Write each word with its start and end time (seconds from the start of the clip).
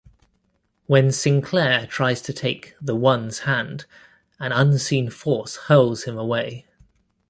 When 0.87 1.11
Sinclair 1.11 1.85
tries 1.85 2.23
to 2.23 2.33
take 2.33 2.73
the 2.81 2.95
One's 2.95 3.41
hand, 3.41 3.85
an 4.39 4.51
unseen 4.51 5.11
force 5.11 5.57
hurls 5.67 6.05
him 6.05 6.17
away. 6.17 6.65